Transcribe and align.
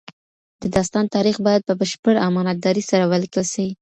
د 0.61 0.63
داستان 0.75 1.05
تاریخ 1.15 1.35
باید 1.47 1.61
په 1.67 1.73
بشپړ 1.79 2.13
امانتدارۍ 2.29 2.83
سره 2.91 3.09
ولیکل 3.11 3.45
سي. 3.53 3.65